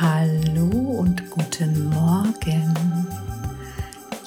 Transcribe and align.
Hallo 0.00 0.68
und 1.00 1.28
guten 1.28 1.90
Morgen. 1.90 3.08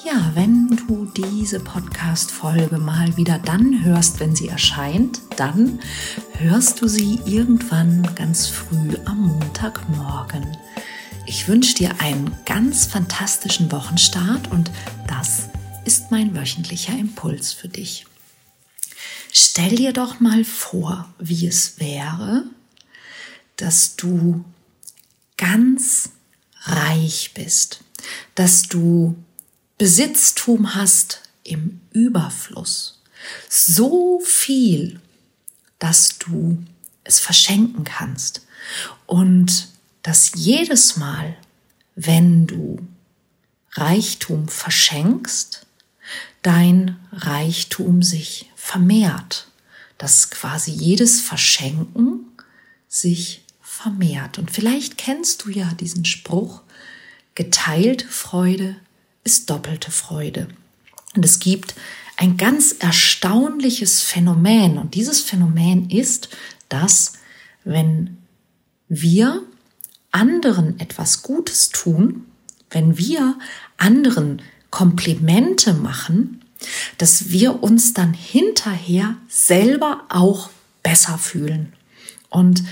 Ja, 0.04 0.30
wenn 0.34 0.68
du 0.86 1.06
diese 1.16 1.60
Podcast-Folge 1.60 2.76
mal 2.76 3.16
wieder 3.16 3.38
dann 3.38 3.82
hörst, 3.82 4.20
wenn 4.20 4.36
sie 4.36 4.48
erscheint, 4.48 5.22
dann 5.38 5.80
hörst 6.36 6.82
du 6.82 6.88
sie 6.88 7.20
irgendwann 7.24 8.06
ganz 8.16 8.48
früh 8.48 8.98
am 9.06 9.28
Montagmorgen. 9.28 10.46
Ich 11.24 11.48
wünsche 11.48 11.74
dir 11.74 12.02
einen 12.02 12.36
ganz 12.44 12.84
fantastischen 12.84 13.72
Wochenstart 13.72 14.52
und 14.52 14.70
das 15.08 15.48
ist 15.86 16.10
mein 16.10 16.36
wöchentlicher 16.36 16.92
Impuls 16.92 17.54
für 17.54 17.68
dich. 17.68 18.04
Stell 19.32 19.76
dir 19.76 19.94
doch 19.94 20.20
mal 20.20 20.44
vor, 20.44 21.08
wie 21.18 21.46
es 21.46 21.80
wäre, 21.80 22.44
dass 23.56 23.96
du 23.96 24.44
ganz 25.42 26.10
reich 26.62 27.32
bist, 27.34 27.80
dass 28.36 28.62
du 28.62 29.16
Besitztum 29.76 30.76
hast 30.76 31.22
im 31.42 31.80
Überfluss, 31.90 33.02
so 33.48 34.20
viel, 34.24 35.00
dass 35.80 36.18
du 36.18 36.62
es 37.02 37.18
verschenken 37.18 37.82
kannst. 37.82 38.46
Und 39.06 39.68
dass 40.02 40.30
jedes 40.36 40.96
Mal, 40.96 41.36
wenn 41.96 42.46
du 42.46 42.78
Reichtum 43.72 44.46
verschenkst, 44.46 45.66
dein 46.42 47.00
Reichtum 47.10 48.04
sich 48.04 48.48
vermehrt, 48.54 49.48
dass 49.98 50.30
quasi 50.30 50.70
jedes 50.70 51.20
Verschenken 51.20 52.26
sich 52.88 53.42
vermehrt. 53.82 54.38
Und 54.38 54.50
vielleicht 54.50 54.98
kennst 54.98 55.44
du 55.44 55.50
ja 55.50 55.72
diesen 55.74 56.04
Spruch, 56.04 56.62
geteilte 57.34 58.06
Freude 58.06 58.76
ist 59.24 59.50
doppelte 59.50 59.90
Freude. 59.90 60.48
Und 61.14 61.24
es 61.24 61.38
gibt 61.38 61.74
ein 62.16 62.36
ganz 62.36 62.72
erstaunliches 62.78 64.00
Phänomen. 64.00 64.78
Und 64.78 64.94
dieses 64.94 65.20
Phänomen 65.20 65.90
ist, 65.90 66.28
dass 66.68 67.14
wenn 67.64 68.18
wir 68.88 69.42
anderen 70.10 70.78
etwas 70.78 71.22
Gutes 71.22 71.70
tun, 71.70 72.26
wenn 72.70 72.98
wir 72.98 73.38
anderen 73.76 74.42
Komplimente 74.70 75.74
machen, 75.74 76.42
dass 76.98 77.30
wir 77.30 77.62
uns 77.62 77.92
dann 77.92 78.14
hinterher 78.14 79.16
selber 79.28 80.04
auch 80.08 80.50
besser 80.82 81.18
fühlen. 81.18 81.72
Und 82.28 82.62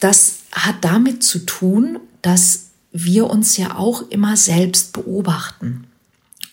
das 0.00 0.43
hat 0.54 0.76
damit 0.82 1.22
zu 1.22 1.40
tun, 1.40 1.98
dass 2.22 2.70
wir 2.92 3.28
uns 3.28 3.56
ja 3.56 3.76
auch 3.76 4.08
immer 4.08 4.36
selbst 4.36 4.92
beobachten. 4.92 5.86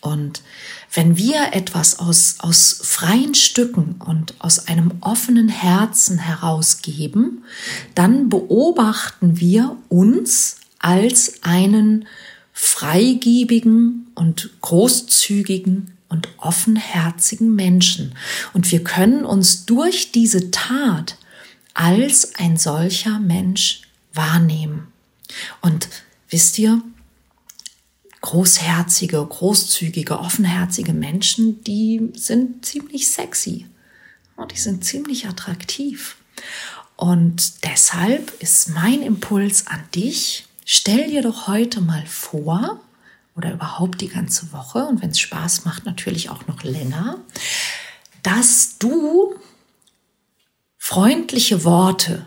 Und 0.00 0.42
wenn 0.92 1.16
wir 1.16 1.52
etwas 1.52 2.00
aus, 2.00 2.36
aus 2.40 2.80
freien 2.82 3.34
Stücken 3.36 3.94
und 4.04 4.34
aus 4.40 4.66
einem 4.66 4.90
offenen 5.00 5.48
Herzen 5.48 6.18
herausgeben, 6.18 7.44
dann 7.94 8.28
beobachten 8.28 9.38
wir 9.38 9.76
uns 9.88 10.56
als 10.80 11.44
einen 11.44 12.06
freigebigen 12.52 14.08
und 14.16 14.50
großzügigen 14.60 15.96
und 16.08 16.28
offenherzigen 16.36 17.54
Menschen. 17.54 18.14
Und 18.52 18.70
wir 18.72 18.82
können 18.82 19.24
uns 19.24 19.64
durch 19.64 20.10
diese 20.10 20.50
Tat 20.50 21.16
als 21.74 22.34
ein 22.34 22.56
solcher 22.56 23.20
Mensch 23.20 23.82
wahrnehmen. 24.12 24.92
Und 25.60 25.88
wisst 26.28 26.58
ihr, 26.58 26.82
großherzige, 28.20 29.24
großzügige, 29.24 30.18
offenherzige 30.18 30.92
Menschen, 30.92 31.62
die 31.64 32.12
sind 32.14 32.64
ziemlich 32.64 33.10
sexy 33.10 33.66
die 34.50 34.58
sind 34.58 34.84
ziemlich 34.84 35.28
attraktiv. 35.28 36.16
Und 36.96 37.64
deshalb 37.64 38.32
ist 38.40 38.70
mein 38.70 39.02
Impuls 39.02 39.66
an 39.66 39.82
dich, 39.94 40.46
stell 40.64 41.08
dir 41.08 41.22
doch 41.22 41.46
heute 41.46 41.80
mal 41.80 42.04
vor, 42.06 42.80
oder 43.34 43.52
überhaupt 43.52 44.02
die 44.02 44.08
ganze 44.08 44.52
Woche 44.52 44.84
und 44.84 45.00
wenn 45.00 45.10
es 45.10 45.18
Spaß 45.18 45.64
macht, 45.64 45.86
natürlich 45.86 46.28
auch 46.28 46.46
noch 46.48 46.62
länger, 46.64 47.16
dass 48.22 48.76
du 48.78 49.34
freundliche 50.76 51.64
Worte 51.64 52.26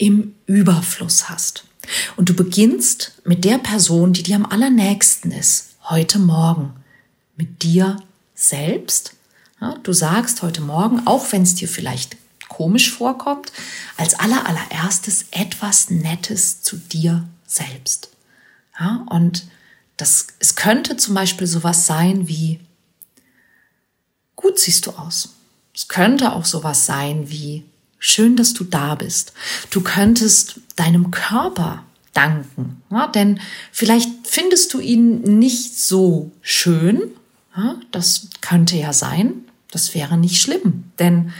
im 0.00 0.34
Überfluss 0.46 1.28
hast. 1.28 1.64
Und 2.16 2.28
du 2.30 2.34
beginnst 2.34 3.12
mit 3.24 3.44
der 3.44 3.58
Person, 3.58 4.12
die 4.12 4.22
dir 4.22 4.36
am 4.36 4.46
allernächsten 4.46 5.30
ist, 5.30 5.76
heute 5.84 6.18
Morgen, 6.18 6.72
mit 7.36 7.62
dir 7.62 7.96
selbst. 8.34 9.14
Ja, 9.60 9.76
du 9.82 9.92
sagst 9.92 10.40
heute 10.42 10.62
Morgen, 10.62 11.06
auch 11.06 11.30
wenn 11.32 11.42
es 11.42 11.54
dir 11.54 11.68
vielleicht 11.68 12.16
komisch 12.48 12.90
vorkommt, 12.90 13.52
als 13.98 14.14
aller 14.14 14.46
allererstes 14.46 15.26
etwas 15.32 15.90
Nettes 15.90 16.62
zu 16.62 16.76
dir 16.76 17.28
selbst. 17.46 18.10
Ja, 18.78 19.04
und 19.10 19.46
das, 19.98 20.28
es 20.38 20.56
könnte 20.56 20.96
zum 20.96 21.14
Beispiel 21.14 21.46
sowas 21.46 21.84
sein 21.84 22.26
wie, 22.26 22.58
gut 24.34 24.58
siehst 24.58 24.86
du 24.86 24.92
aus. 24.92 25.34
Es 25.74 25.88
könnte 25.88 26.32
auch 26.32 26.46
sowas 26.46 26.86
sein 26.86 27.28
wie, 27.28 27.64
schön, 28.00 28.34
dass 28.34 28.54
du 28.54 28.64
da 28.64 28.96
bist. 28.96 29.32
Du 29.70 29.82
könntest 29.82 30.58
deinem 30.74 31.12
Körper 31.12 31.84
danken, 32.12 32.82
ja, 32.90 33.06
denn 33.06 33.38
vielleicht 33.70 34.08
findest 34.24 34.74
du 34.74 34.80
ihn 34.80 35.38
nicht 35.38 35.78
so 35.78 36.32
schön. 36.42 37.02
Ja, 37.56 37.76
das 37.92 38.28
könnte 38.40 38.76
ja 38.76 38.92
sein. 38.92 39.44
Das 39.70 39.94
wäre 39.94 40.16
nicht 40.16 40.40
schlimm, 40.40 40.90
denn 40.98 41.32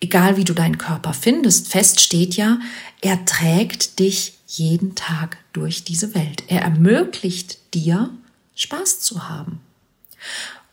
egal 0.00 0.36
wie 0.36 0.44
du 0.44 0.54
deinen 0.54 0.78
Körper 0.78 1.12
findest, 1.12 1.68
fest 1.68 2.00
steht 2.00 2.34
ja, 2.34 2.58
er 3.00 3.24
trägt 3.24 4.00
dich 4.00 4.34
jeden 4.48 4.94
Tag 4.96 5.36
durch 5.52 5.84
diese 5.84 6.14
Welt. 6.14 6.42
Er 6.48 6.62
ermöglicht 6.62 7.74
dir, 7.74 8.10
Spaß 8.56 9.00
zu 9.00 9.28
haben. 9.28 9.60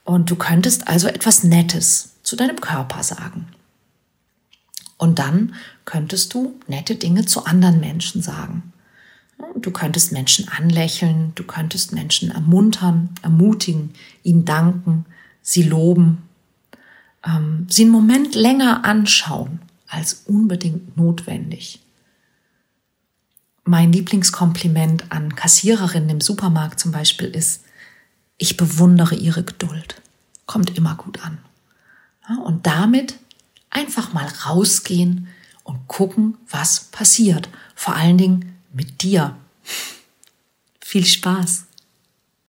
Und 0.03 0.31
du 0.31 0.35
könntest 0.35 0.87
also 0.87 1.07
etwas 1.07 1.43
Nettes 1.43 2.13
zu 2.23 2.35
deinem 2.35 2.59
Körper 2.61 3.03
sagen. 3.03 3.47
Und 4.97 5.19
dann 5.19 5.55
könntest 5.83 6.33
du 6.33 6.55
nette 6.67 6.95
Dinge 6.95 7.25
zu 7.25 7.45
anderen 7.45 7.79
Menschen 7.79 8.21
sagen. 8.21 8.73
Du 9.57 9.71
könntest 9.71 10.11
Menschen 10.11 10.47
anlächeln, 10.47 11.33
du 11.35 11.43
könntest 11.43 11.91
Menschen 11.91 12.31
ermuntern, 12.31 13.09
ermutigen, 13.21 13.93
ihnen 14.23 14.45
danken, 14.45 15.05
sie 15.41 15.63
loben, 15.63 16.23
ähm, 17.25 17.67
sie 17.69 17.83
einen 17.83 17.91
Moment 17.91 18.35
länger 18.35 18.85
anschauen 18.85 19.59
als 19.87 20.23
unbedingt 20.25 20.97
notwendig. 20.97 21.81
Mein 23.65 23.91
Lieblingskompliment 23.91 25.11
an 25.11 25.35
Kassiererinnen 25.35 26.09
im 26.09 26.21
Supermarkt 26.21 26.79
zum 26.79 26.91
Beispiel 26.91 27.27
ist, 27.27 27.63
ich 28.37 28.57
bewundere 28.57 29.15
ihre 29.15 29.43
Geduld. 29.43 30.01
Kommt 30.45 30.77
immer 30.77 30.95
gut 30.95 31.23
an. 31.25 31.39
Und 32.43 32.67
damit 32.67 33.15
einfach 33.75 34.13
mal 34.13 34.27
rausgehen 34.45 35.27
und 35.63 35.87
gucken, 35.87 36.37
was 36.49 36.85
passiert. 36.85 37.49
Vor 37.75 37.95
allen 37.95 38.17
Dingen 38.17 38.57
mit 38.71 39.01
dir. 39.01 39.35
Viel 40.79 41.05
Spaß! 41.05 41.64